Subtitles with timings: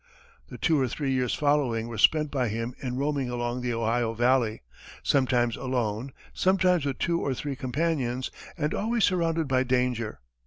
[0.49, 4.15] The two or three years following were spent by him in roaming along the Ohio
[4.15, 4.63] valley,
[5.03, 10.19] sometimes alone, sometimes with two or three companions, and always surrounded by danger.